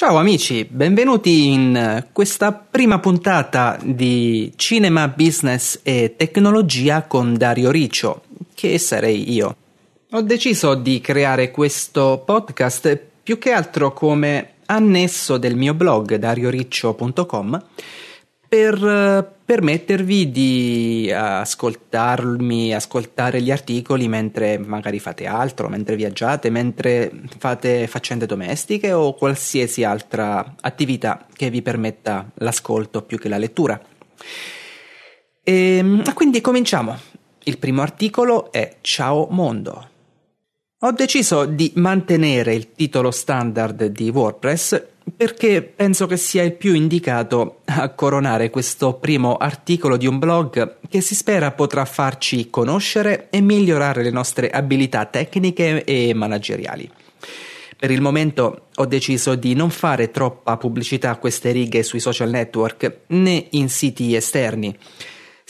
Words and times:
Ciao 0.00 0.16
amici, 0.16 0.64
benvenuti 0.64 1.48
in 1.48 2.06
questa 2.10 2.54
prima 2.54 2.98
puntata 3.00 3.78
di 3.84 4.50
Cinema, 4.56 5.08
Business 5.08 5.80
e 5.82 6.14
Tecnologia 6.16 7.02
con 7.02 7.34
Dario 7.34 7.70
Riccio, 7.70 8.22
che 8.54 8.78
sarei 8.78 9.30
io. 9.30 9.54
Ho 10.12 10.22
deciso 10.22 10.74
di 10.74 11.02
creare 11.02 11.50
questo 11.50 12.22
podcast 12.24 12.98
più 13.22 13.36
che 13.36 13.52
altro 13.52 13.92
come 13.92 14.52
annesso 14.64 15.36
del 15.36 15.54
mio 15.54 15.74
blog 15.74 16.14
darioriccio.com 16.14 17.62
per 18.50 18.84
eh, 18.84 19.24
permettervi 19.44 20.32
di 20.32 21.12
ascoltarmi, 21.14 22.74
ascoltare 22.74 23.40
gli 23.40 23.52
articoli 23.52 24.08
mentre 24.08 24.58
magari 24.58 24.98
fate 24.98 25.26
altro, 25.26 25.68
mentre 25.68 25.94
viaggiate, 25.94 26.50
mentre 26.50 27.12
fate 27.38 27.86
faccende 27.86 28.26
domestiche 28.26 28.92
o 28.92 29.14
qualsiasi 29.14 29.84
altra 29.84 30.56
attività 30.60 31.26
che 31.32 31.48
vi 31.48 31.62
permetta 31.62 32.28
l'ascolto 32.34 33.02
più 33.02 33.18
che 33.18 33.28
la 33.28 33.38
lettura. 33.38 33.80
E 35.44 35.76
ehm, 35.76 36.12
quindi 36.12 36.40
cominciamo. 36.40 36.98
Il 37.44 37.56
primo 37.58 37.82
articolo 37.82 38.50
è 38.50 38.78
Ciao 38.80 39.28
mondo. 39.30 39.88
Ho 40.80 40.90
deciso 40.90 41.44
di 41.44 41.70
mantenere 41.76 42.54
il 42.54 42.72
titolo 42.72 43.12
standard 43.12 43.86
di 43.86 44.08
WordPress 44.08 44.86
perché 45.20 45.60
penso 45.60 46.06
che 46.06 46.16
sia 46.16 46.42
il 46.42 46.54
più 46.54 46.72
indicato 46.72 47.58
a 47.66 47.90
coronare 47.90 48.48
questo 48.48 48.94
primo 48.94 49.36
articolo 49.36 49.98
di 49.98 50.06
un 50.06 50.18
blog 50.18 50.78
che 50.88 51.02
si 51.02 51.14
spera 51.14 51.50
potrà 51.50 51.84
farci 51.84 52.48
conoscere 52.48 53.28
e 53.28 53.42
migliorare 53.42 54.02
le 54.02 54.08
nostre 54.08 54.48
abilità 54.48 55.04
tecniche 55.04 55.84
e 55.84 56.14
manageriali. 56.14 56.90
Per 57.76 57.90
il 57.90 58.00
momento 58.00 58.68
ho 58.74 58.86
deciso 58.86 59.34
di 59.34 59.52
non 59.52 59.68
fare 59.68 60.10
troppa 60.10 60.56
pubblicità 60.56 61.10
a 61.10 61.18
queste 61.18 61.50
righe 61.50 61.82
sui 61.82 62.00
social 62.00 62.30
network 62.30 63.00
né 63.08 63.48
in 63.50 63.68
siti 63.68 64.14
esterni 64.14 64.74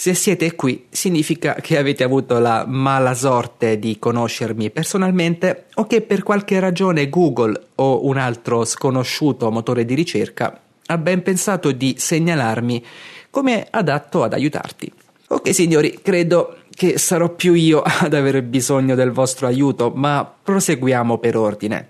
se 0.00 0.14
siete 0.14 0.54
qui 0.56 0.86
significa 0.88 1.56
che 1.56 1.76
avete 1.76 2.04
avuto 2.04 2.38
la 2.38 2.64
mala 2.66 3.12
sorte 3.12 3.78
di 3.78 3.98
conoscermi 3.98 4.70
personalmente 4.70 5.66
o 5.74 5.86
che 5.86 6.00
per 6.00 6.22
qualche 6.22 6.58
ragione 6.58 7.10
Google 7.10 7.66
o 7.74 8.06
un 8.06 8.16
altro 8.16 8.64
sconosciuto 8.64 9.50
motore 9.50 9.84
di 9.84 9.92
ricerca 9.92 10.58
ha 10.86 10.96
ben 10.96 11.20
pensato 11.22 11.70
di 11.72 11.96
segnalarmi 11.98 12.82
come 13.28 13.66
adatto 13.68 14.22
ad 14.22 14.32
aiutarti. 14.32 14.90
Ok 15.28 15.52
signori, 15.52 15.98
credo 16.02 16.60
che 16.70 16.96
sarò 16.96 17.34
più 17.34 17.52
io 17.52 17.82
ad 17.84 18.14
avere 18.14 18.42
bisogno 18.42 18.94
del 18.94 19.10
vostro 19.10 19.48
aiuto, 19.48 19.92
ma 19.94 20.24
proseguiamo 20.42 21.18
per 21.18 21.36
ordine. 21.36 21.88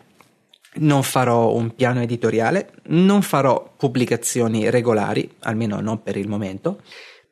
Non 0.79 1.05
farò 1.05 1.55
un 1.55 1.77
piano 1.77 2.03
editoriale, 2.03 2.73
non 2.87 3.23
farò 3.23 3.73
pubblicazioni 3.77 4.69
regolari, 4.69 5.31
almeno 5.43 5.79
non 5.79 6.03
per 6.03 6.17
il 6.17 6.27
momento 6.27 6.81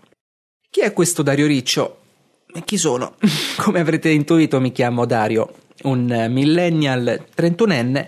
Chi 0.69 0.81
è 0.81 0.91
questo 0.91 1.23
Dario 1.23 1.47
Riccio? 1.47 1.99
Chi 2.65 2.75
sono? 2.75 3.15
Come 3.55 3.79
avrete 3.79 4.09
intuito 4.09 4.59
mi 4.59 4.73
chiamo 4.73 5.05
Dario 5.05 5.69
un 5.83 6.27
millennial 6.29 7.25
31enne, 7.35 8.07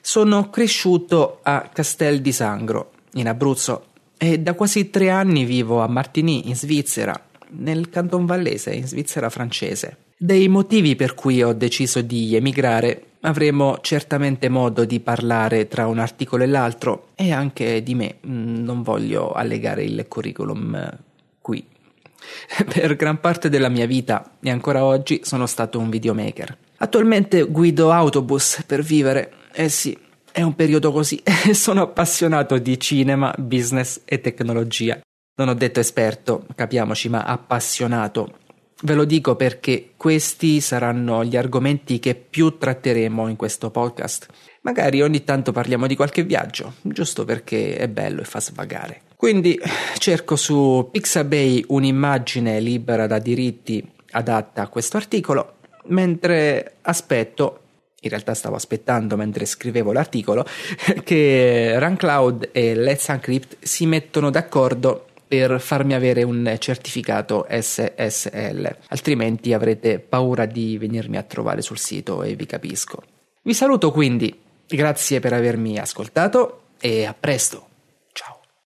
sono 0.00 0.50
cresciuto 0.50 1.38
a 1.42 1.68
Castel 1.72 2.20
di 2.20 2.32
Sangro, 2.32 2.92
in 3.14 3.28
Abruzzo, 3.28 3.86
e 4.16 4.38
da 4.38 4.54
quasi 4.54 4.90
tre 4.90 5.10
anni 5.10 5.44
vivo 5.44 5.80
a 5.80 5.88
Martigny, 5.88 6.48
in 6.48 6.56
Svizzera, 6.56 7.20
nel 7.50 7.88
Canton 7.88 8.26
Vallese, 8.26 8.72
in 8.72 8.86
Svizzera 8.86 9.30
francese. 9.30 9.96
Dei 10.16 10.48
motivi 10.48 10.94
per 10.94 11.14
cui 11.14 11.42
ho 11.42 11.52
deciso 11.52 12.00
di 12.00 12.36
emigrare 12.36 13.06
avremo 13.22 13.78
certamente 13.80 14.48
modo 14.48 14.84
di 14.84 15.00
parlare 15.00 15.68
tra 15.68 15.86
un 15.86 15.98
articolo 15.98 16.44
e 16.44 16.46
l'altro 16.46 17.08
e 17.14 17.32
anche 17.32 17.82
di 17.82 17.94
me, 17.94 18.16
mm, 18.24 18.62
non 18.62 18.82
voglio 18.82 19.32
allegare 19.32 19.84
il 19.84 20.04
curriculum 20.08 20.74
eh, 20.74 20.98
qui. 21.40 21.64
Per 22.72 22.94
gran 22.96 23.20
parte 23.20 23.48
della 23.48 23.68
mia 23.68 23.86
vita 23.86 24.36
e 24.40 24.50
ancora 24.50 24.84
oggi 24.84 25.20
sono 25.24 25.46
stato 25.46 25.78
un 25.78 25.90
videomaker. 25.90 26.56
Attualmente 26.82 27.44
guido 27.44 27.92
autobus 27.92 28.64
per 28.66 28.82
vivere. 28.82 29.34
Eh 29.52 29.68
sì, 29.68 29.96
è 30.32 30.42
un 30.42 30.56
periodo 30.56 30.90
così. 30.90 31.22
Sono 31.54 31.82
appassionato 31.82 32.58
di 32.58 32.78
cinema, 32.80 33.32
business 33.38 34.00
e 34.04 34.20
tecnologia. 34.20 35.00
Non 35.36 35.46
ho 35.48 35.54
detto 35.54 35.78
esperto, 35.78 36.44
capiamoci, 36.56 37.08
ma 37.08 37.22
appassionato. 37.22 38.38
Ve 38.82 38.94
lo 38.94 39.04
dico 39.04 39.36
perché 39.36 39.92
questi 39.96 40.60
saranno 40.60 41.24
gli 41.24 41.36
argomenti 41.36 42.00
che 42.00 42.16
più 42.16 42.58
tratteremo 42.58 43.28
in 43.28 43.36
questo 43.36 43.70
podcast. 43.70 44.26
Magari 44.62 45.02
ogni 45.02 45.22
tanto 45.22 45.52
parliamo 45.52 45.86
di 45.86 45.94
qualche 45.94 46.24
viaggio, 46.24 46.74
giusto 46.82 47.24
perché 47.24 47.76
è 47.76 47.86
bello 47.86 48.22
e 48.22 48.24
fa 48.24 48.40
svagare. 48.40 49.02
Quindi 49.14 49.56
cerco 49.98 50.34
su 50.34 50.88
Pixabay 50.90 51.64
un'immagine 51.68 52.58
libera 52.58 53.06
da 53.06 53.20
diritti 53.20 53.88
adatta 54.10 54.62
a 54.62 54.68
questo 54.68 54.96
articolo 54.96 55.58
mentre 55.84 56.74
aspetto 56.82 57.58
in 58.02 58.10
realtà 58.10 58.34
stavo 58.34 58.56
aspettando 58.56 59.16
mentre 59.16 59.44
scrivevo 59.44 59.92
l'articolo 59.92 60.44
che 61.04 61.78
RunCloud 61.78 62.48
e 62.52 62.74
Let's 62.74 63.08
Encrypt 63.08 63.58
si 63.60 63.86
mettono 63.86 64.30
d'accordo 64.30 65.06
per 65.32 65.60
farmi 65.60 65.94
avere 65.94 66.24
un 66.24 66.56
certificato 66.58 67.46
SSL, 67.48 68.76
altrimenti 68.88 69.54
avrete 69.54 69.98
paura 69.98 70.44
di 70.44 70.76
venirmi 70.76 71.16
a 71.16 71.22
trovare 71.22 71.62
sul 71.62 71.78
sito 71.78 72.22
e 72.22 72.34
vi 72.34 72.44
capisco. 72.44 73.02
Vi 73.40 73.54
saluto 73.54 73.90
quindi, 73.92 74.38
grazie 74.66 75.20
per 75.20 75.32
avermi 75.32 75.78
ascoltato 75.78 76.64
e 76.78 77.06
a 77.06 77.14
presto! 77.18 77.71